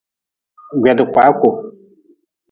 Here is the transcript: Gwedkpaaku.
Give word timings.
Gwedkpaaku. 0.81 1.49